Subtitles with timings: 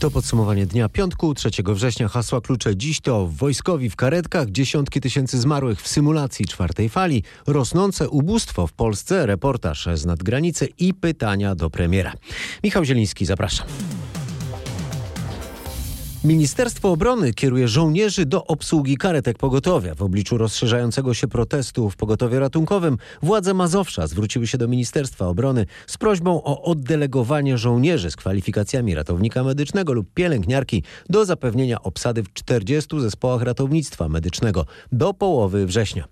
[0.00, 2.08] To podsumowanie dnia piątku, 3 września.
[2.08, 8.08] Hasła klucze dziś to wojskowi w karetkach, dziesiątki tysięcy zmarłych w symulacji czwartej fali, rosnące
[8.08, 12.12] ubóstwo w Polsce, reportaż z nadgranicy i pytania do premiera.
[12.64, 13.66] Michał Zieliński, zapraszam.
[16.24, 19.94] Ministerstwo Obrony kieruje żołnierzy do obsługi karetek pogotowia.
[19.94, 25.66] W obliczu rozszerzającego się protestu w pogotowie ratunkowym władze Mazowsza zwróciły się do Ministerstwa Obrony
[25.86, 32.32] z prośbą o oddelegowanie żołnierzy z kwalifikacjami ratownika medycznego lub pielęgniarki do zapewnienia obsady w
[32.32, 36.04] 40 zespołach ratownictwa medycznego do połowy września.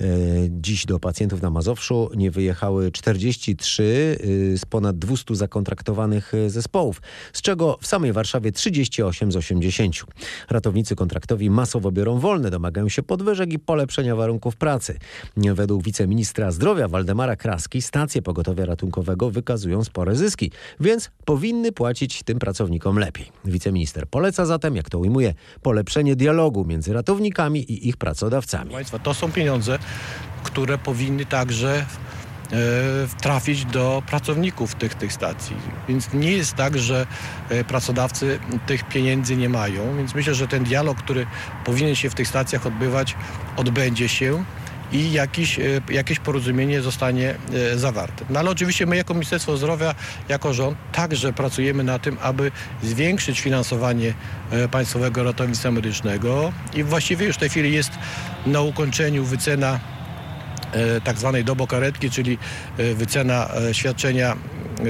[0.00, 0.04] E,
[0.48, 7.02] dziś do pacjentów na Mazowszu nie wyjechały 43 y, z ponad 200 zakontraktowanych e, zespołów,
[7.32, 9.47] z czego w samej Warszawie 38 z 80.
[9.52, 9.94] 80.
[10.50, 14.98] Ratownicy kontraktowi masowo biorą wolne, domagają się podwyżek i polepszenia warunków pracy.
[15.36, 22.38] Według wiceministra zdrowia Waldemara Kraski stacje pogotowia ratunkowego wykazują spore zyski, więc powinny płacić tym
[22.38, 23.26] pracownikom lepiej.
[23.44, 28.70] Wiceminister poleca zatem, jak to ujmuje, polepszenie dialogu między ratownikami i ich pracodawcami.
[28.70, 29.78] Państwa, to są pieniądze,
[30.42, 31.86] które powinny także
[33.20, 35.56] trafić do pracowników tych, tych stacji.
[35.88, 37.06] Więc nie jest tak, że
[37.48, 39.96] e, pracodawcy tych pieniędzy nie mają.
[39.96, 41.26] Więc myślę, że ten dialog, który
[41.64, 43.16] powinien się w tych stacjach odbywać,
[43.56, 44.44] odbędzie się
[44.92, 47.34] i jakiś, e, jakieś porozumienie zostanie
[47.76, 48.24] zawarte.
[48.30, 49.94] No ale oczywiście my jako Ministerstwo Zdrowia,
[50.28, 52.50] jako rząd także pracujemy na tym, aby
[52.82, 54.14] zwiększyć finansowanie
[54.70, 57.90] Państwowego Ratownictwa Medycznego i właściwie już w tej chwili jest
[58.46, 59.97] na ukończeniu wycena E,
[61.04, 62.38] tak zwanej dobokaretki, czyli
[62.78, 64.36] e, wycena e, świadczenia,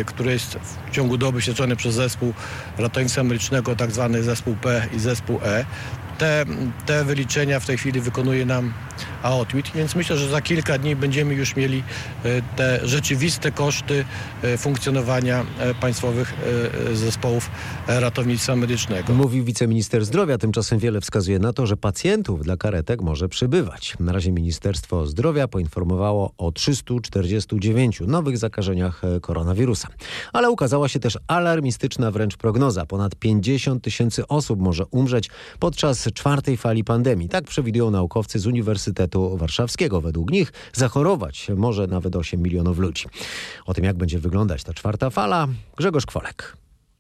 [0.07, 2.35] które jest w ciągu doby świadczone przez zespół
[2.79, 5.65] ratownictwa medycznego, tak zwany zespół P i zespół E.
[6.19, 6.45] Te,
[6.87, 8.73] te wyliczenia w tej chwili wykonuje nam
[9.23, 11.83] AOTWIT, więc myślę, że za kilka dni będziemy już mieli
[12.25, 14.05] e, te rzeczywiste koszty
[14.43, 16.35] e, funkcjonowania e, państwowych
[16.93, 17.51] zespołów
[17.87, 19.15] ratownictwa medycznego.
[19.15, 23.95] Mówił wiceminister zdrowia, tymczasem wiele wskazuje na to, że pacjentów dla karetek może przybywać.
[24.01, 29.89] Na razie Ministerstwo Zdrowia poinformowało o 349 nowych zakażeniach koronawirusa.
[30.33, 32.87] Ale ukazała się też alarmistyczna wręcz prognoza.
[32.87, 37.29] Ponad 50 tysięcy osób może umrzeć podczas czwartej fali pandemii.
[37.29, 40.01] Tak przewidują naukowcy z Uniwersytetu Uniwersytetu Warszawskiego.
[40.01, 43.07] Według nich zachorować może nawet 8 milionów ludzi.
[43.67, 46.57] O tym, jak będzie wyglądać ta czwarta fala, Grzegorz Kwolek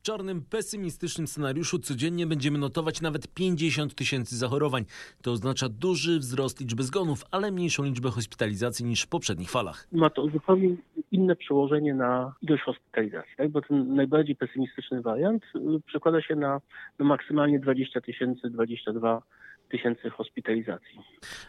[0.08, 4.84] czarnym, pesymistycznym scenariuszu codziennie będziemy notować nawet 50 tysięcy zachorowań.
[5.22, 9.88] To oznacza duży wzrost liczby zgonów, ale mniejszą liczbę hospitalizacji niż w poprzednich falach.
[9.92, 10.76] Ma to zupełnie
[11.12, 13.50] inne przełożenie na ilość hospitalizacji, tak?
[13.50, 16.60] bo ten najbardziej pesymistyczny wariant y, przekłada się na,
[16.98, 19.22] na maksymalnie 20 tysięcy, 22
[19.68, 21.00] tysięcy hospitalizacji.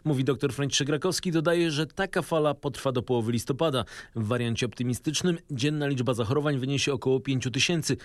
[0.05, 3.83] Mówi dr Franciszek Grakowski, dodaje, że taka fala potrwa do połowy listopada.
[4.15, 7.97] W wariancie optymistycznym dzienna liczba zachorowań wyniesie około 5 tysięcy.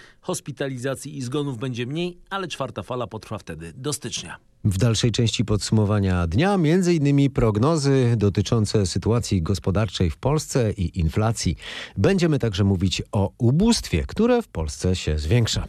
[0.44, 4.37] Hospitalizacji i zgonów będzie mniej, ale czwarta fala potrwa wtedy do stycznia.
[4.65, 6.59] W dalszej części podsumowania dnia
[6.93, 11.56] innymi prognozy dotyczące sytuacji gospodarczej w Polsce i inflacji.
[11.97, 15.69] Będziemy także mówić o ubóstwie, które w Polsce się zwiększa.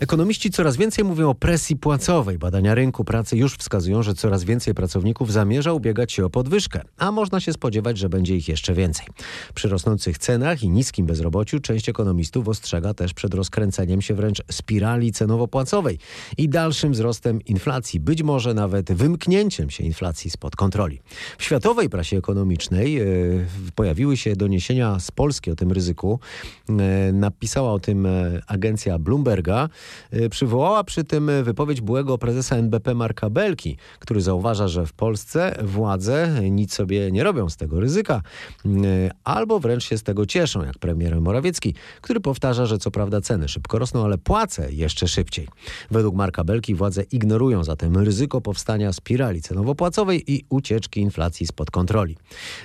[0.00, 2.38] Ekonomiści coraz więcej mówią o presji płacowej.
[2.38, 7.12] Badania rynku pracy już wskazują, że coraz więcej pracowników zamierza ubiegać się o podwyżkę, a
[7.12, 9.06] można się spodziewać, że będzie ich jeszcze więcej.
[9.54, 15.12] Przy rosnących cenach i niskim bezrobociu część ekonomistów ostrzega też przed rozkręceniem się wręcz spirali
[15.12, 15.98] cenowo-płacowej
[16.38, 21.00] i dalszym wzrostem inflacji, być może nawet wymknięciem się inflacji spod kontroli.
[21.38, 26.20] W światowej prasie ekonomicznej yy, pojawiły się doniesienia z Polski o tym ryzyku.
[26.68, 26.74] Yy,
[27.12, 29.68] napisała o tym yy, agencja Bloomberga.
[30.14, 35.58] Y, przywołała przy tym wypowiedź byłego prezesa NBP Marka Belki, który zauważa, że w Polsce
[35.62, 38.22] władze nic sobie nie robią z tego ryzyka,
[38.66, 43.20] y, albo wręcz się z tego cieszą, jak premier Morawiecki, który powtarza, że co prawda
[43.20, 45.48] ceny szybko rosną, ale płace jeszcze szybciej.
[45.90, 52.16] Według Marka Belki władze ignorują zatem ryzyko powstania spirali cenowo-płacowej i ucieczki inflacji spod kontroli.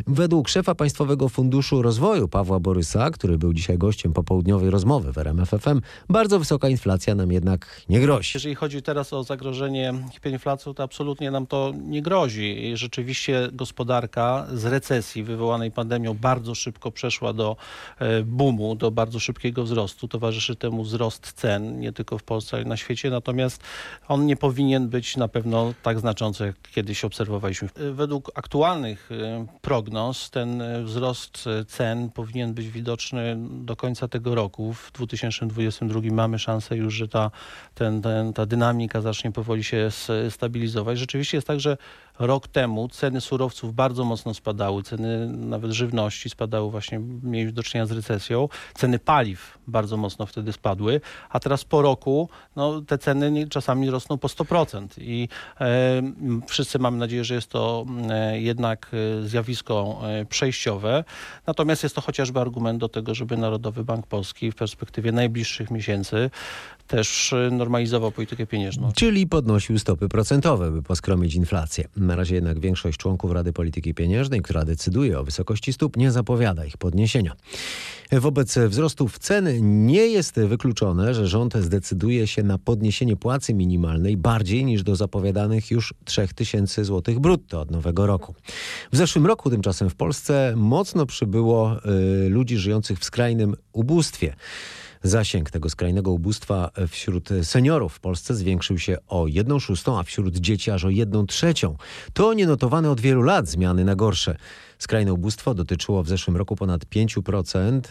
[0.07, 5.81] Według szefa Państwowego Funduszu Rozwoju Pawła Borysa, który był dzisiaj gościem popołudniowej rozmowy w RMFFM,
[6.10, 8.31] bardzo wysoka inflacja nam jednak nie grozi.
[8.33, 12.71] Jeżeli chodzi teraz o zagrożenie hiperinflacją, to absolutnie nam to nie grozi.
[12.73, 17.56] Rzeczywiście gospodarka z recesji wywołanej pandemią bardzo szybko przeszła do
[18.00, 20.07] e, boomu, do bardzo szybkiego wzrostu.
[20.07, 23.09] Towarzyszy temu wzrost cen, nie tylko w Polsce, ale na świecie.
[23.09, 23.63] Natomiast
[24.07, 27.69] on nie powinien być na pewno tak znaczący, jak kiedyś obserwowaliśmy.
[27.75, 34.73] E, według aktualnych e, prognoz ten wzrost cen powinien być widoczny do końca tego roku.
[34.73, 37.31] W 2022 mamy szansę już, że ta,
[37.74, 39.90] ten, ten, ta dynamika zacznie powoli się
[40.30, 41.00] stabilizować.
[41.00, 41.78] Rzeczywiście jest tak, że
[42.19, 47.85] rok temu ceny surowców bardzo mocno spadały, ceny nawet żywności spadały, właśnie mieliśmy do czynienia
[47.85, 53.47] z recesją, ceny paliw bardzo mocno wtedy spadły, a teraz po roku no, te ceny
[53.47, 55.29] czasami rosną po 100% i
[55.62, 56.01] e,
[56.47, 61.03] wszyscy mamy nadzieję, że jest to e, jednak e, zjawisko e, przejściowe,
[61.47, 66.29] natomiast jest to chociażby argument do tego, żeby Narodowy Bank Polski w perspektywie najbliższych miesięcy
[66.88, 68.91] też e, normalizował politykę pieniężną.
[68.95, 71.88] Czyli podnosił stopy procentowe, by poskromić inflację.
[72.06, 76.66] Na razie jednak większość członków Rady Polityki Pieniężnej, która decyduje o wysokości stóp, nie zapowiada
[76.66, 77.36] ich podniesienia.
[78.12, 79.48] Wobec wzrostów cen
[79.86, 85.72] nie jest wykluczone, że rząd zdecyduje się na podniesienie płacy minimalnej bardziej niż do zapowiadanych
[85.72, 88.36] już 3000 zł brutto od nowego roku.
[88.92, 91.78] W zeszłym roku tymczasem w Polsce mocno przybyło
[92.25, 94.36] y, ludzi żyjących w skrajnym ubóstwie.
[95.06, 100.38] Zasięg tego skrajnego ubóstwa wśród seniorów w Polsce zwiększył się o 1 szóstą, a wśród
[100.38, 101.78] dzieci aż o 1 trzecią.
[102.13, 104.38] To nienotowane od wielu lat zmiany na gorsze.
[104.80, 107.81] Skrajne ubóstwo dotyczyło w zeszłym roku ponad 5%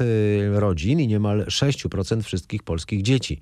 [0.53, 3.41] rodzin i niemal 6% wszystkich polskich dzieci.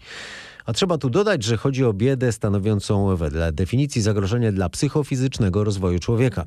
[0.66, 5.98] A trzeba tu dodać, że chodzi o biedę stanowiącą wedle definicji zagrożenie dla psychofizycznego rozwoju
[5.98, 6.46] człowieka.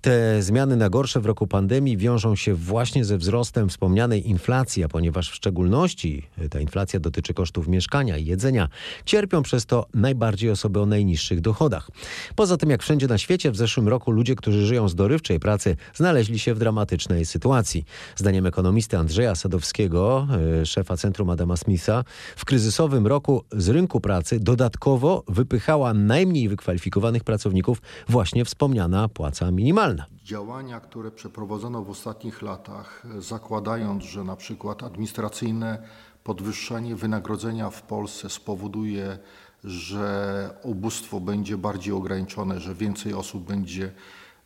[0.00, 4.88] Te zmiany na gorsze w roku pandemii wiążą się właśnie ze wzrostem wspomnianej inflacji, a
[4.88, 8.68] ponieważ w szczególności ta inflacja dotyczy kosztów mieszkania i jedzenia,
[9.04, 11.90] cierpią przez to najbardziej osoby o najniższych dochodach.
[12.36, 15.76] Poza tym, jak wszędzie na świecie, w zeszłym roku ludzie, którzy żyją z dorywczej pracy,
[15.94, 17.84] znaleźli się w dramatycznej sytuacji.
[18.16, 20.28] Zdaniem ekonomisty Andrzeja Sadowskiego,
[20.62, 22.04] y, szefa Centrum Adama Smitha,
[22.36, 30.06] w kryzysowym roku z rynku pracy dodatkowo wypychała najmniej wykwalifikowanych pracowników właśnie wspomniana płaca minimalna.
[30.24, 35.82] Działania, które przeprowadzono w ostatnich latach, zakładając, że na przykład administracyjne
[36.24, 39.18] podwyższenie wynagrodzenia w Polsce spowoduje,
[39.64, 43.92] że ubóstwo będzie bardziej ograniczone, że więcej osób będzie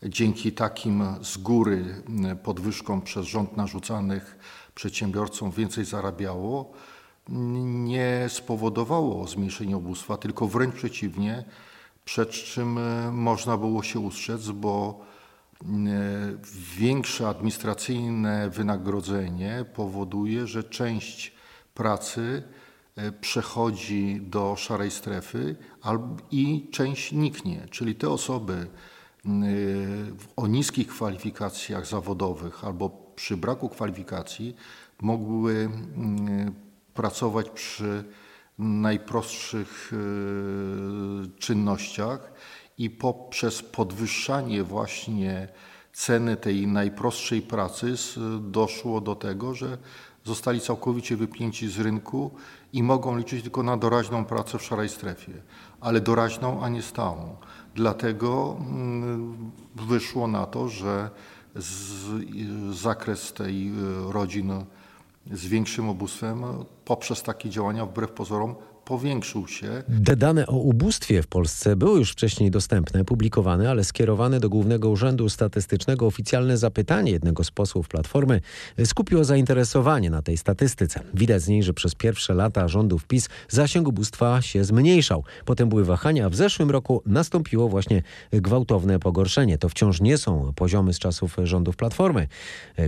[0.02, 2.02] dzięki takim z góry
[2.43, 4.38] podwyżkom przez rząd narzucanych
[4.75, 6.73] przedsiębiorcom więcej zarabiało,
[7.28, 11.44] nie spowodowało zmniejszenia ubóstwa, tylko wręcz przeciwnie,
[12.04, 15.00] przed czym e, można było się ustrzec, bo
[15.62, 15.66] e,
[16.78, 21.32] większe administracyjne wynagrodzenie powoduje, że część
[21.74, 22.42] pracy
[22.96, 25.56] e, przechodzi do szarej strefy
[26.30, 27.66] i część niknie.
[27.70, 28.66] Czyli te osoby
[30.36, 34.56] o niskich kwalifikacjach zawodowych albo przy braku kwalifikacji
[35.02, 35.70] mogły
[36.94, 38.05] pracować przy
[38.58, 42.32] najprostszych e, czynnościach
[42.79, 45.49] i poprzez podwyższanie właśnie
[45.93, 49.79] ceny tej najprostszej pracy s- doszło do tego, że
[50.25, 52.31] zostali całkowicie wypięci z rynku
[52.73, 55.32] i mogą liczyć tylko na doraźną pracę w szarej strefie,
[55.81, 57.37] ale doraźną, a nie stałą.
[57.75, 61.11] Dlatego mm, wyszło na to, że
[61.56, 62.06] z,
[62.76, 63.73] zakres tej e,
[64.12, 64.64] rodzin
[65.32, 66.44] z większym ubóstwem
[66.84, 68.54] poprzez takie działania wbrew pozorom
[68.84, 69.82] powiększył się.
[70.04, 74.90] Te dane o ubóstwie w Polsce były już wcześniej dostępne, publikowane, ale skierowane do Głównego
[74.90, 78.40] Urzędu Statystycznego oficjalne zapytanie jednego z posłów Platformy
[78.84, 81.00] skupiło zainteresowanie na tej statystyce.
[81.14, 85.25] Widać z niej, że przez pierwsze lata rządów PiS zasięg ubóstwa się zmniejszał.
[85.44, 88.02] Potem były wahania, a w zeszłym roku nastąpiło właśnie
[88.32, 89.58] gwałtowne pogorszenie.
[89.58, 92.28] To wciąż nie są poziomy z czasów rządów Platformy,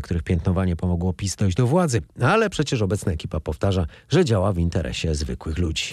[0.02, 2.02] których piętnowanie pomogło PiS dojść do władzy.
[2.20, 5.85] Ale przecież obecna ekipa powtarza, że działa w interesie zwykłych ludzi.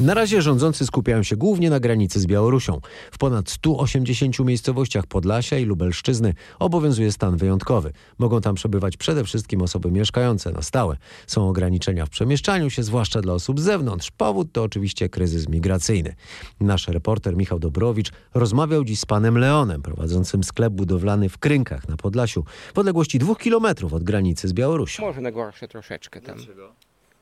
[0.00, 2.80] Na razie rządzący skupiają się głównie na granicy z Białorusią.
[3.12, 7.92] W ponad 180 miejscowościach Podlasia i Lubelszczyzny obowiązuje stan wyjątkowy.
[8.18, 10.96] Mogą tam przebywać przede wszystkim osoby mieszkające na stałe.
[11.26, 14.10] Są ograniczenia w przemieszczaniu się, zwłaszcza dla osób z zewnątrz.
[14.10, 16.14] Powód to oczywiście kryzys migracyjny.
[16.60, 21.96] Nasz reporter Michał Dobrowicz rozmawiał dziś z panem Leonem, prowadzącym sklep budowlany w Krynkach na
[21.96, 25.02] Podlasiu, w odległości dwóch kilometrów od granicy z Białorusią.
[25.02, 26.38] Może na gorsze troszeczkę tam.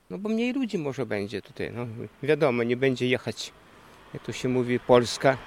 [0.09, 1.71] No bo mniej ludzi może będzie tutaj.
[1.73, 1.87] No,
[2.23, 3.51] wiadomo, nie będzie jechać,
[4.13, 5.37] jak to się mówi, Polska,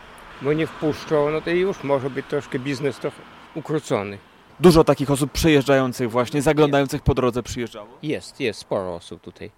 [0.43, 3.23] bo nie wpuszczą, no to już może być troszkę biznes trochę
[3.55, 4.19] ukrócony.
[4.61, 7.89] Dużo takich osób przejeżdżających właśnie, zaglądających po drodze przyjeżdżało.
[8.03, 9.51] Jest, jest sporo osób tutaj.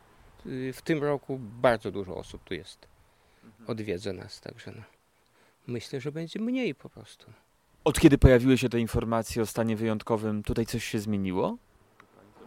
[0.47, 2.89] Y, W tym roku bardzo dużo osób tu jest.
[3.67, 4.83] Odwiedza nas, także no.
[5.67, 7.27] Myślę, że będzie mniej po prostu.
[7.85, 11.57] Od kiedy pojawiły się te informacje o stanie wyjątkowym, tutaj coś się zmieniło?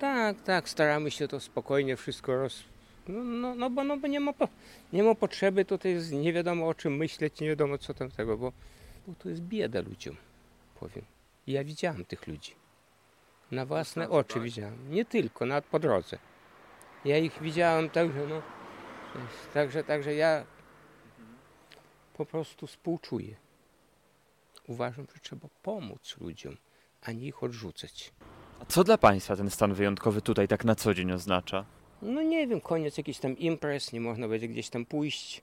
[0.03, 2.63] Tak, tak, staramy się to spokojnie wszystko roz...
[3.07, 4.47] No, no, no, bo, no bo nie ma, po...
[4.93, 8.51] nie ma potrzeby tutaj, nie wiadomo o czym myśleć, nie wiadomo co tam tego, bo,
[9.07, 10.15] bo to jest bieda ludziom,
[10.79, 11.05] powiem.
[11.47, 12.55] Ja widziałem tych ludzi.
[13.51, 14.91] Na własne oczy widziałem.
[14.91, 16.17] Nie tylko, nawet po drodze.
[17.05, 18.41] Ja ich widziałem także, no.
[19.53, 20.45] Także, także ja
[22.13, 23.35] po prostu współczuję.
[24.67, 26.57] Uważam, że trzeba pomóc ludziom,
[27.01, 28.13] a nie ich odrzucać.
[28.63, 31.65] A co dla Państwa ten stan wyjątkowy tutaj tak na co dzień oznacza?
[32.01, 35.41] No nie wiem, koniec jakichś tam imprez, nie można będzie gdzieś tam pójść,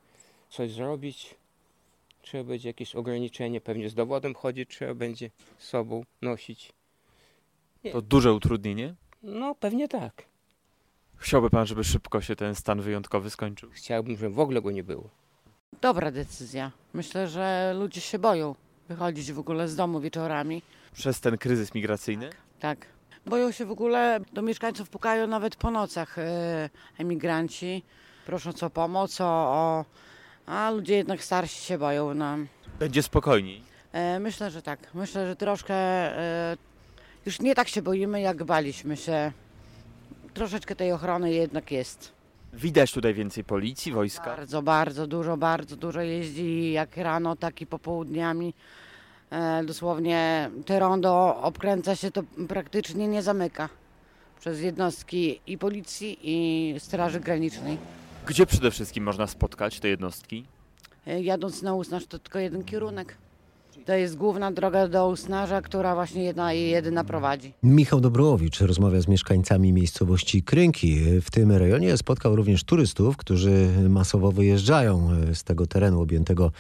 [0.51, 1.35] coś zrobić.
[2.23, 6.73] Trzeba będzie jakieś ograniczenie, pewnie z dowodem chodzić trzeba będzie z sobą nosić.
[7.93, 8.95] To duże utrudnienie?
[9.23, 10.25] No pewnie tak.
[11.17, 13.71] Chciałby Pan, żeby szybko się ten stan wyjątkowy skończył?
[13.73, 15.09] Chciałbym, żeby w ogóle go nie było.
[15.81, 16.73] Dobra decyzja.
[16.95, 18.55] Myślę, że ludzie się boją
[18.89, 20.63] wychodzić w ogóle z domu wieczorami.
[20.93, 22.31] Przez ten kryzys migracyjny?
[22.61, 22.87] Tak.
[23.27, 27.83] Boją się w ogóle, do mieszkańców pukają nawet po nocach e, emigranci,
[28.27, 29.85] prosząc o pomoc, o, o,
[30.47, 32.15] a ludzie jednak starsi się boją.
[32.15, 32.37] No.
[32.79, 33.63] Będzie spokojniej.
[33.93, 34.95] E, myślę, że tak.
[34.95, 36.57] Myślę, że troszkę e,
[37.27, 39.33] już nie tak się boimy, jak baliśmy się.
[40.35, 42.13] Troszeczkę tej ochrony jednak jest.
[42.53, 44.25] Widać tutaj więcej policji, wojska.
[44.25, 48.55] Bardzo, bardzo dużo, bardzo dużo jeździ jak rano, tak i popołudniami.
[49.31, 53.69] E, dosłownie te rondo obkręca się, to praktycznie nie zamyka.
[54.41, 57.79] Przez jednostki i policji, i Straży Granicznej.
[58.27, 60.45] Gdzie przede wszystkim można spotkać te jednostki?
[61.07, 63.17] E, jadąc na Usnarz to tylko jeden kierunek.
[63.91, 67.55] To jest główna droga do Usnarza, która właśnie jedna i jedyna prowadzi.
[67.63, 71.21] Michał Dobrołowicz rozmawia z mieszkańcami miejscowości Krynki.
[71.21, 76.53] W tym rejonie spotkał również turystów, którzy masowo wyjeżdżają z tego terenu objętego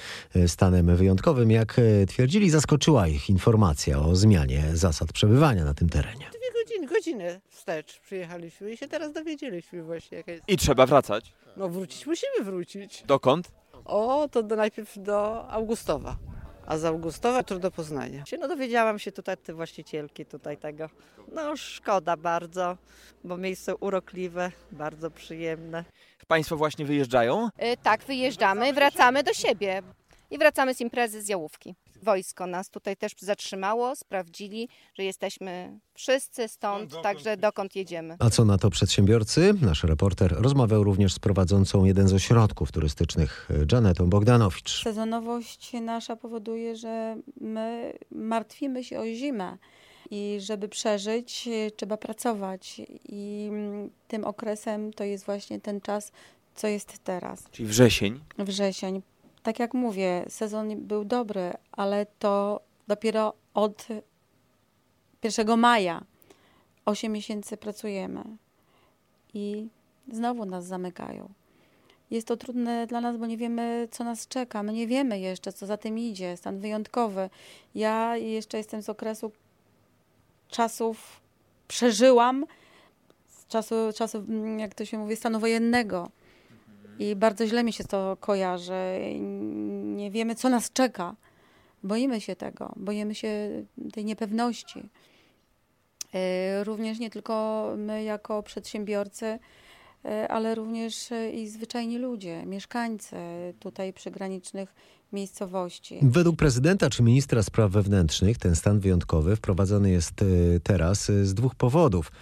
[0.46, 1.50] stanem wyjątkowym.
[1.50, 6.26] Jak twierdzili, zaskoczyła ich informacja o zmianie zasad przebywania na tym terenie.
[6.30, 10.44] Dwie godziny, godzinę wstecz przyjechaliśmy i się teraz dowiedzieliśmy właśnie jaka jest.
[10.48, 11.32] I trzeba wracać.
[11.56, 13.04] No wrócić, musimy wrócić.
[13.06, 13.52] Dokąd?
[13.84, 16.16] O, to do, najpierw do Augustowa.
[16.70, 18.24] A z Augustowa to do Poznania.
[18.40, 20.88] No dowiedziałam się tutaj te właścicielki tutaj tego.
[21.32, 22.76] No szkoda bardzo,
[23.24, 25.84] bo miejsce urokliwe, bardzo przyjemne.
[26.26, 27.46] Państwo właśnie wyjeżdżają?
[27.46, 29.82] Y, Tak, wyjeżdżamy, wracamy do siebie
[30.30, 31.74] i wracamy z imprezy z Jałówki.
[32.02, 38.16] Wojsko nas tutaj też zatrzymało, sprawdzili, że jesteśmy wszyscy stąd, także dokąd jedziemy.
[38.18, 39.54] A co na to przedsiębiorcy?
[39.60, 44.82] Nasz reporter rozmawiał również z prowadzącą jeden z ośrodków turystycznych, Janetą Bogdanowicz.
[44.82, 49.58] Sezonowość nasza powoduje, że my martwimy się o zimę
[50.10, 52.80] i żeby przeżyć, trzeba pracować.
[53.08, 56.12] I mm, tym okresem to jest właśnie ten czas,
[56.54, 57.44] co jest teraz.
[57.50, 58.20] Czyli wrzesień.
[58.38, 59.02] Wrzesień.
[59.42, 63.86] Tak jak mówię, sezon był dobry, ale to dopiero od
[65.22, 66.04] 1 maja
[66.84, 68.24] 8 miesięcy pracujemy
[69.34, 69.68] i
[70.12, 71.28] znowu nas zamykają.
[72.10, 74.62] Jest to trudne dla nas, bo nie wiemy, co nas czeka.
[74.62, 76.36] My nie wiemy jeszcze, co za tym idzie.
[76.36, 77.30] Stan wyjątkowy.
[77.74, 79.32] Ja jeszcze jestem z okresu
[80.48, 81.20] czasów,
[81.68, 82.46] przeżyłam
[83.28, 83.46] z
[83.94, 86.10] czasu, mm, jak to się mówi, stanu wojennego.
[87.00, 89.00] I bardzo źle mi się to kojarzy.
[89.82, 91.14] Nie wiemy, co nas czeka.
[91.82, 93.28] Boimy się tego, boimy się
[93.92, 94.82] tej niepewności.
[96.14, 99.38] E, Również nie tylko my jako przedsiębiorcy,
[100.04, 103.16] e, ale również i zwyczajni ludzie, mieszkańcy
[103.60, 104.74] tutaj przygranicznych
[105.12, 105.98] miejscowości.
[106.02, 110.26] Według prezydenta czy ministra spraw wewnętrznych ten stan wyjątkowy wprowadzony jest e,
[110.62, 112.12] teraz z dwóch powodów.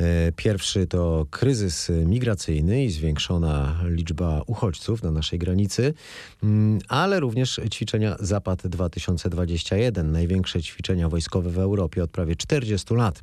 [0.00, 5.94] E, Pierwszy to kryzys migracyjny i zwiększona liczba uchodźców na naszej granicy,
[6.42, 13.22] mm, ale również ćwiczenia Zapad 2021, największe ćwiczenia wojskowe w Europie od prawie 40 lat.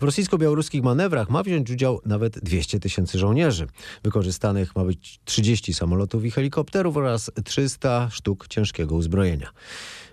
[0.00, 3.66] W rosyjsko-białoruskich manewrach ma wziąć udział nawet 200 tysięcy żołnierzy.
[4.02, 9.50] Wykorzystanych ma być 30 samolotów i helikopterów oraz 300 sztuk ciężkiego uzbrojenia.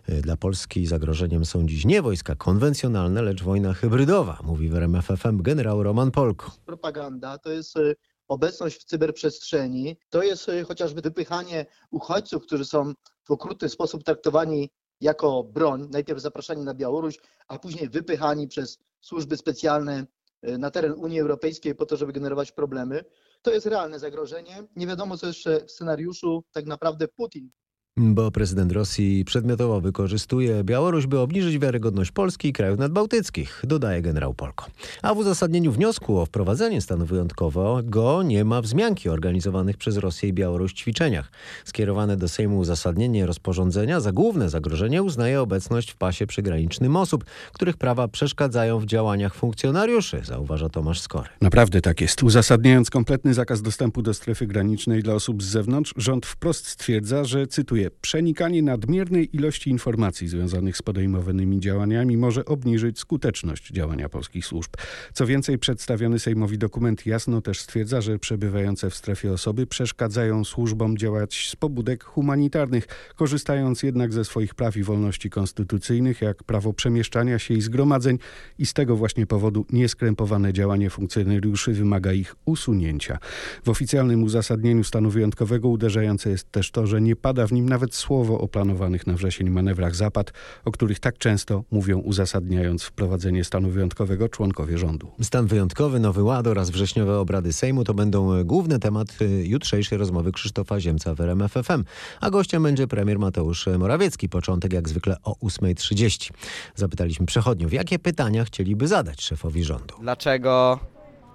[0.07, 5.05] E, Dla Polski zagrożeniem są dziś nie wojska konwencjonalne, lecz wojna hybrydowa, mówi w RMF
[5.05, 6.51] FM generał Roman Polko.
[6.65, 7.95] propaganda, to jest y,
[8.27, 12.93] obecność w cyberprzestrzeni, to jest y, chociażby wypychanie uchodźców, którzy są
[13.27, 14.69] w okrutny sposób traktowani
[15.01, 20.05] jako broń, najpierw zapraszani na Białoruś, a później wypychani przez służby specjalne
[20.43, 23.03] na teren Unii Europejskiej po to, żeby generować problemy.
[23.41, 24.63] To jest realne zagrożenie.
[24.75, 27.51] Nie wiadomo, co jeszcze w scenariuszu tak naprawdę Putin
[27.99, 34.33] Bo prezydent Rosji przedmiotowo wykorzystuje Białoruś, by obniżyć wiarygodność Polski i krajów nadbałtyckich, dodaje generał
[34.33, 34.65] Polko.
[35.01, 40.29] A w uzasadnieniu wniosku o wprowadzenie stanu wyjątkowego nie ma wzmianki o organizowanych przez Rosję
[40.29, 41.31] i Białoruś ćwiczeniach.
[41.65, 47.77] Skierowane do Sejmu uzasadnienie rozporządzenia za główne zagrożenie uznaje obecność w pasie przygranicznym osób, których
[47.77, 51.29] prawa przeszkadzają w działaniach funkcjonariuszy, zauważa Tomasz Skory.
[51.41, 52.23] Naprawdę tak jest.
[52.23, 57.47] Uzasadniając kompletny zakaz dostępu do strefy granicznej dla osób z zewnątrz, rząd wprost stwierdza, że,
[57.47, 64.72] cytuję, przenikanie nadmiernej ilości informacji związanych z podejmowanymi działaniami może obniżyć skuteczność działania polskich służb.
[65.13, 70.98] Co więcej, przedstawiony Sejmowi dokument jasno też stwierdza, że przebywające w strefie osoby przeszkadzają służbom
[70.98, 77.39] działać z pobudek humanitarnych, korzystając jednak ze swoich praw i wolności konstytucyjnych, jak prawo przemieszczania
[77.39, 78.20] się i zgromadzeń
[78.60, 83.17] i z tego właśnie powodu nieskrępowane działanie funkcjonariuszy wymaga ich usunięcia.
[83.63, 87.96] W oficjalnym uzasadnieniu stanu wyjątkowego uderzające jest też to, że nie pada w nim nawet
[87.96, 90.31] słowo o planowanych na wrzesień manewrach Zapad,
[90.65, 95.12] o których tak często mówią uzasadniając wprowadzenie stanu wyjątkowego członkowie rządu.
[95.22, 100.31] Stan wyjątkowy, nowy ład oraz wrześniowe obrady Sejmu to będą główny temat y, jutrzejszej rozmowy
[100.31, 101.84] Krzysztofa Ziemca w RMFFM,
[102.22, 104.29] a gościem będzie premier Mateusz Morawiecki.
[104.29, 106.31] Początek jak zwykle o 8.30.
[106.75, 109.96] Zapytaliśmy przechodniów, jakie pytania chcieliby zadać szefowi rządu.
[110.01, 110.79] Dlaczego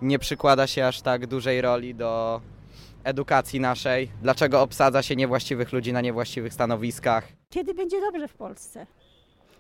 [0.03, 2.41] nie przykłada się aż tak dużej roli do
[3.05, 4.11] edukacji naszej?
[4.23, 7.29] Dlaczego obsadza się niewłaściwych ludzi na niewłaściwych stanowiskach?
[7.51, 8.87] Kiedy będzie dobrze w Polsce?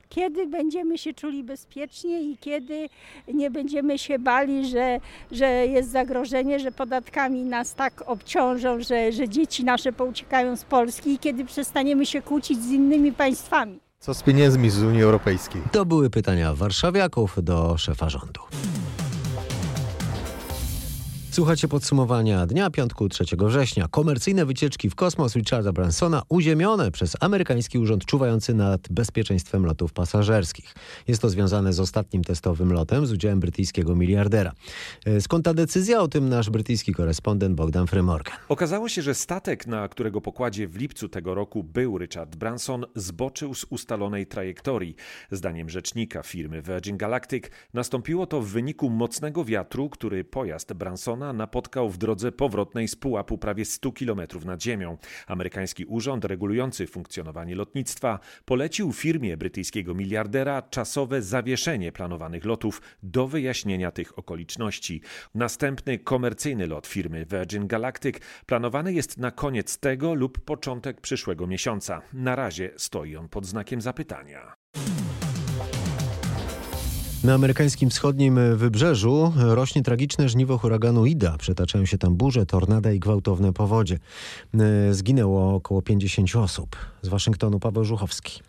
[0.08, 2.88] Kiedy będziemy się czuli bezpiecznie i kiedy
[3.34, 9.28] nie będziemy się bali, że, że jest zagrożenie, że podatkami nas tak obciążą, że, że
[9.28, 13.80] dzieci nasze pouciekają z Polski i kiedy przestaniemy się kłócić z innymi państwami.
[13.98, 15.62] Co z pieniędzmi z Unii Europejskiej?
[15.72, 18.40] To były pytania warszawiaków do szefa rządu.
[21.32, 23.88] Słuchacie podsumowania dnia piątku 3 września.
[23.90, 30.74] Komercyjne wycieczki w kosmos Richarda Bransona uziemione przez amerykański urząd czuwający nad bezpieczeństwem lotów pasażerskich.
[31.08, 34.52] Jest to związane z ostatnim testowym lotem z udziałem brytyjskiego miliardera.
[35.06, 36.00] E, skąd ta decyzja?
[36.00, 38.34] O tym nasz brytyjski korespondent Bogdan Frymorgan.
[38.48, 43.54] Okazało się, że statek, na którego pokładzie w lipcu tego roku był Richard Branson, zboczył
[43.54, 44.96] z ustalonej trajektorii.
[45.30, 51.90] Zdaniem rzecznika firmy Virgin Galactic nastąpiło to w wyniku mocnego wiatru, który pojazd Bransona napotkał
[51.90, 54.98] w drodze powrotnej z pułapu prawie 100 km nad ziemią.
[55.26, 63.90] Amerykański urząd regulujący funkcjonowanie lotnictwa polecił firmie brytyjskiego miliardera czasowe zawieszenie planowanych lotów do wyjaśnienia
[63.90, 65.00] tych okoliczności.
[65.34, 72.02] Następny komercyjny lot firmy Virgin Galactic planowany jest na koniec tego lub początek przyszłego miesiąca.
[72.12, 74.56] Na razie stoi on pod znakiem zapytania.
[77.24, 81.38] Na amerykańskim wschodnim wybrzeżu rośnie tragiczne żniwo huraganu Ida.
[81.38, 83.98] Przetaczają się tam burze, tornada i gwałtowne powodzie.
[84.90, 86.76] Zginęło około 50 osób.
[87.02, 88.40] Z Waszyngtonu Paweł Żuchowski.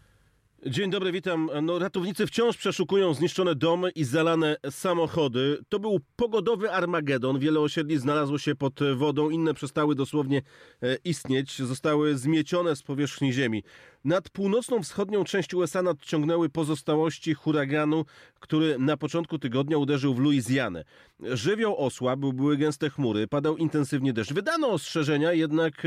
[0.66, 1.50] Dzień dobry, witam.
[1.62, 5.58] No, ratownicy wciąż przeszukują zniszczone domy i zalane samochody.
[5.70, 7.40] To był pogodowy Armagedon.
[7.40, 10.42] Wiele osiedli znalazło się pod wodą, inne przestały dosłownie
[10.82, 13.64] e, istnieć, zostały zmiecione z powierzchni ziemi.
[14.06, 18.06] Nad północną wschodnią część USA nadciągnęły pozostałości huraganu,
[18.40, 20.84] który na początku tygodnia uderzył w Luizjanę.
[21.20, 24.34] Żywioł osłabł, były gęste chmury, padał intensywnie deszcz.
[24.34, 25.84] Wydano ostrzeżenia, jednak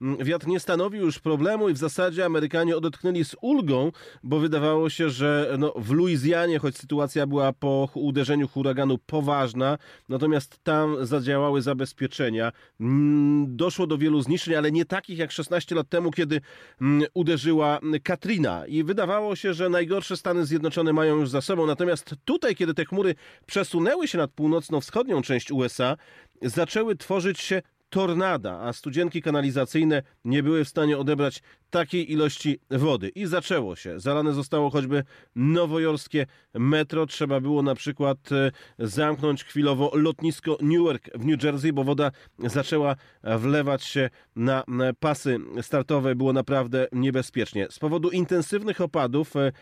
[0.00, 4.90] mm, wiatr nie stanowił już problemu i w zasadzie Amerykanie odetchnęli z ulgą, bo wydawało
[4.90, 11.62] się, że no, w Luizjanie, choć sytuacja była po uderzeniu huraganu poważna, natomiast tam zadziałały
[11.62, 12.52] zabezpieczenia.
[12.80, 16.40] Mm, doszło do wielu zniszczeń, ale nie takich jak 16 lat temu, kiedy
[16.80, 21.66] mm, uderzyło była Katrina i wydawało się, że najgorsze Stany Zjednoczone mają już za sobą.
[21.66, 23.14] Natomiast tutaj, kiedy te chmury
[23.46, 25.96] przesunęły się nad północno-wschodnią część USA,
[26.42, 27.62] zaczęły tworzyć się
[27.94, 33.08] tornada, a studzienki kanalizacyjne nie były w stanie odebrać takiej ilości wody.
[33.08, 34.00] I zaczęło się.
[34.00, 35.04] Zalane zostało choćby
[35.36, 37.06] nowojorskie metro.
[37.06, 42.96] Trzeba było na przykład e, zamknąć chwilowo lotnisko Newark w New Jersey, bo woda zaczęła
[43.22, 44.64] wlewać się na
[45.00, 46.14] pasy startowe.
[46.14, 47.66] Było naprawdę niebezpiecznie.
[47.70, 49.52] Z powodu intensywnych opadów e,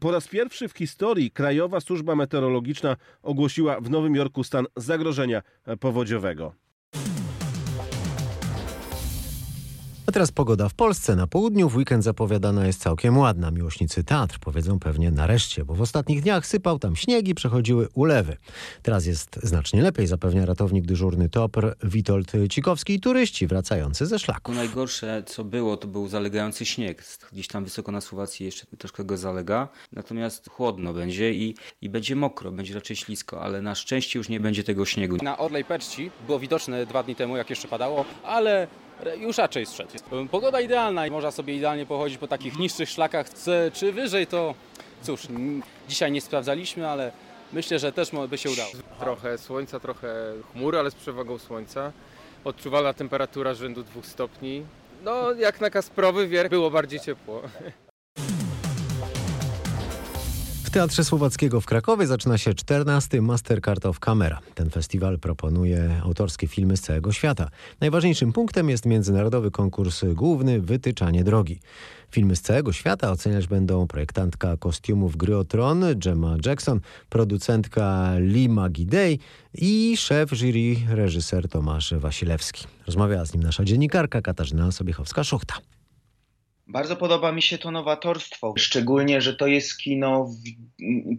[0.00, 5.42] po raz pierwszy w historii Krajowa Służba Meteorologiczna ogłosiła w Nowym Jorku stan zagrożenia
[5.80, 6.64] powodziowego.
[10.14, 11.16] Teraz pogoda w Polsce.
[11.16, 13.50] Na południu w weekend zapowiadana jest całkiem ładna.
[13.50, 18.36] Miłośnicy Tatr powiedzą pewnie nareszcie, bo w ostatnich dniach sypał tam śnieg i przechodziły ulewy.
[18.82, 24.52] Teraz jest znacznie lepiej, zapewnia ratownik dyżurny TOPR Witold Cikowski i turyści wracający ze szlaku.
[24.52, 27.04] Najgorsze co było, to był zalegający śnieg.
[27.32, 29.68] Gdzieś tam wysoko na Słowacji jeszcze troszkę go zalega.
[29.92, 34.40] Natomiast chłodno będzie i, i będzie mokro, będzie raczej ślisko, ale na szczęście już nie
[34.40, 35.16] będzie tego śniegu.
[35.22, 38.66] Na Orlej Peczci było widoczne dwa dni temu, jak jeszcze padało, ale
[39.16, 39.90] już raczej strzedł.
[40.30, 43.26] Pogoda idealna i można sobie idealnie pochodzić po takich niższych szlakach.
[43.72, 44.54] Czy wyżej to
[45.02, 45.20] cóż,
[45.88, 47.12] dzisiaj nie sprawdzaliśmy, ale
[47.52, 48.70] myślę, że też by się udało.
[49.00, 51.92] Trochę słońca, trochę chmur, ale z przewagą słońca.
[52.44, 54.62] Odczuwalna temperatura rzędu 2 stopni.
[55.04, 57.42] No, jak na Kasprowy wierch było bardziej ciepło.
[60.74, 63.22] Teatrze Słowackiego w Krakowie zaczyna się 14.
[63.22, 64.40] Mastercard of Camera.
[64.54, 67.48] Ten festiwal proponuje autorskie filmy z całego świata.
[67.80, 71.60] Najważniejszym punktem jest międzynarodowy konkurs główny Wytyczanie drogi.
[72.10, 78.68] Filmy z całego świata oceniać będą projektantka kostiumów gry o tron Gemma Jackson, producentka Lima
[78.68, 79.18] Gidey
[79.54, 82.66] i szef jury reżyser Tomasz Wasilewski.
[82.86, 85.73] Rozmawiała z nim nasza dziennikarka Katarzyna Sobiechowska-Szuchta.
[86.66, 90.30] Bardzo podoba mi się to nowatorstwo, szczególnie, że to jest kino,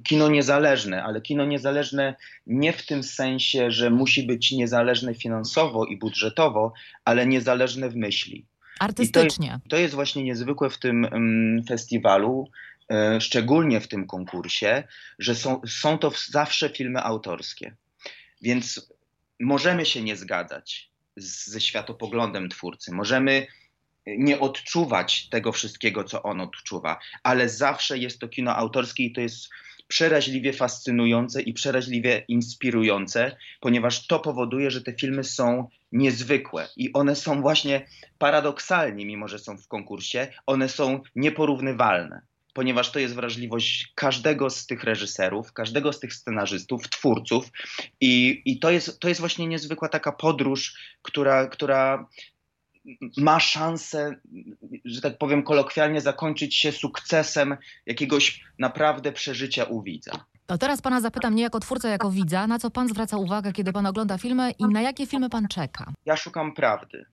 [0.03, 2.15] kino niezależne, ale kino niezależne
[2.47, 6.73] nie w tym sensie, że musi być niezależne finansowo i budżetowo,
[7.05, 8.45] ale niezależne w myśli.
[8.79, 9.47] Artystycznie.
[9.47, 12.49] To jest, to jest, właśnie niezwykłe w tym um, festiwalu,
[12.91, 14.83] e, szczególnie w tym konkursie,
[15.19, 17.75] że są, są to zawsze filmy autorskie.
[18.41, 18.91] Więc
[19.39, 23.47] możemy się nie zgadzać z, ze światopoglądem twórcy, możemy
[24.07, 29.21] nie odczuwać tego wszystkiego, co on odczuwa, ale zawsze jest to kino autorskie i to
[29.21, 29.49] jest
[29.87, 37.15] przeraźliwie fascynujące i przeraźliwie inspirujące, ponieważ to powoduje, że te filmy są niezwykłe i one
[37.15, 37.85] są właśnie
[38.17, 42.21] paradoksalnie, mimo że są w konkursie, one są nieporównywalne.
[42.53, 47.45] Ponieważ to jest wrażliwość każdego z tych reżyserów, każdego z tych scenarzystów, twórców,
[48.01, 52.07] i, i to, jest, to jest właśnie niezwykła taka podróż, która, która
[53.17, 54.15] ma szansę,
[54.85, 60.25] że tak powiem kolokwialnie, zakończyć się sukcesem jakiegoś naprawdę przeżycia u widza.
[60.45, 63.73] To teraz pana zapytam nie jako twórca, jako widza, na co pan zwraca uwagę, kiedy
[63.73, 65.93] pan ogląda filmy i na jakie filmy pan czeka?
[66.05, 67.05] Ja szukam prawdy.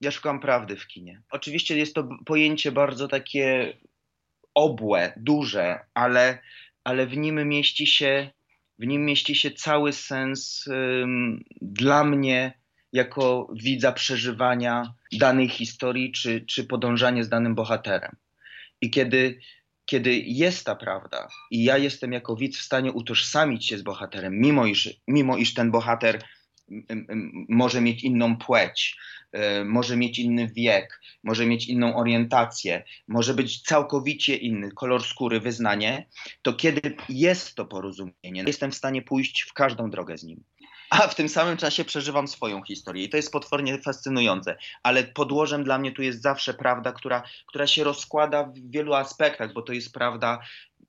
[0.00, 1.22] Ja szukam prawdy w kinie.
[1.30, 3.76] Oczywiście jest to pojęcie bardzo takie
[4.54, 6.38] obłe, duże, ale,
[6.84, 8.30] ale w nim mieści się
[8.78, 12.58] w nim mieści się cały sens ym, dla mnie
[12.96, 18.16] jako widza przeżywania danej historii, czy, czy podążanie z danym bohaterem.
[18.80, 19.38] I kiedy,
[19.84, 24.38] kiedy jest ta prawda, i ja jestem jako widz w stanie utożsamić się z bohaterem,
[24.38, 26.22] mimo iż, mimo iż ten bohater
[27.48, 28.96] może mieć inną płeć,
[29.32, 35.40] e, może mieć inny wiek, może mieć inną orientację, może być całkowicie inny kolor skóry,
[35.40, 36.06] wyznanie,
[36.42, 40.44] to kiedy jest to porozumienie, jestem w stanie pójść w każdą drogę z nim
[40.90, 43.04] a w tym samym czasie przeżywam swoją historię.
[43.04, 44.56] I to jest potwornie fascynujące.
[44.82, 49.52] Ale podłożem dla mnie tu jest zawsze prawda, która, która się rozkłada w wielu aspektach,
[49.52, 50.38] bo to jest prawda,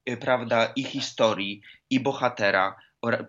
[0.09, 2.75] y, prawda i historii, i bohatera,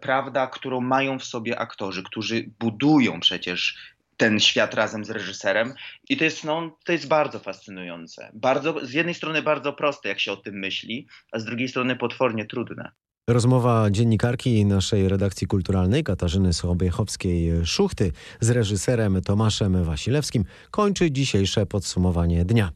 [0.00, 5.74] prawda, którą mają w sobie aktorzy, którzy budują przecież ten świat razem z reżyserem.
[6.08, 8.30] I to jest, no, to jest bardzo fascynujące.
[8.34, 11.96] Bardzo, z jednej strony bardzo proste, jak się o tym myśli, a z drugiej strony
[11.96, 12.92] potwornie trudne.
[13.28, 22.72] Rozmowa dziennikarki naszej redakcji kulturalnej Katarzyny Sobiechowskiej-Szuchty z reżyserem Tomaszem Wasilewskim kończy dzisiejsze podsumowanie dnia.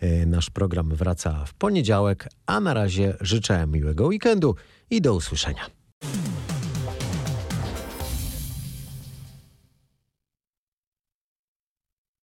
[0.00, 4.54] E, nasz program wraca w poniedziałek, a na razie życzę miłego weekendu
[4.90, 5.66] i do usłyszenia.